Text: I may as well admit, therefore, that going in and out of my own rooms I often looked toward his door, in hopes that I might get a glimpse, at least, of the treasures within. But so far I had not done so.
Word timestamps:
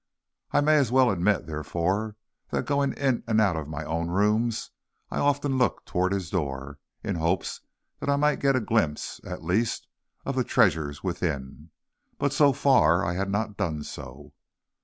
I 0.51 0.61
may 0.61 0.77
as 0.77 0.91
well 0.91 1.11
admit, 1.11 1.45
therefore, 1.45 2.15
that 2.49 2.65
going 2.65 2.93
in 2.93 3.23
and 3.27 3.39
out 3.39 3.55
of 3.55 3.67
my 3.69 3.85
own 3.85 4.07
rooms 4.09 4.71
I 5.11 5.19
often 5.19 5.59
looked 5.59 5.85
toward 5.85 6.11
his 6.11 6.31
door, 6.31 6.79
in 7.03 7.17
hopes 7.17 7.61
that 7.99 8.09
I 8.09 8.15
might 8.15 8.39
get 8.39 8.55
a 8.55 8.61
glimpse, 8.61 9.21
at 9.23 9.43
least, 9.43 9.85
of 10.25 10.35
the 10.35 10.43
treasures 10.43 11.03
within. 11.03 11.69
But 12.17 12.33
so 12.33 12.51
far 12.51 13.05
I 13.05 13.13
had 13.13 13.29
not 13.29 13.57
done 13.57 13.83
so. 13.83 14.33